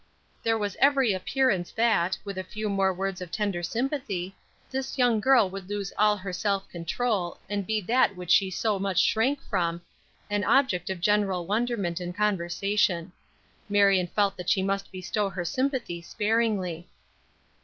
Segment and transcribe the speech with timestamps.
[0.41, 4.35] There was every appearance that, with a few more words of tender sympathy,
[4.71, 8.79] this young girl would lose all her self control and be that which she so
[8.79, 9.83] much shrank from,
[10.27, 13.11] an object of general wonderment and conversation.
[13.69, 16.89] Marion felt that she must bestow her sympathy sparingly.